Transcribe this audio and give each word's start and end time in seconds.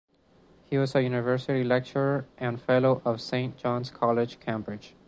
He 0.67 0.79
was 0.79 0.95
a 0.95 1.03
University 1.03 1.63
Lecturer 1.63 2.25
and 2.39 2.59
Fellow 2.59 3.03
of 3.05 3.21
Saint 3.21 3.55
John's 3.57 3.91
College, 3.91 4.39
Cambridge. 4.39 4.95